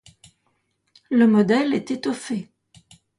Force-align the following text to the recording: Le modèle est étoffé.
Le 1.11 1.27
modèle 1.27 1.75
est 1.75 1.91
étoffé. 1.91 2.49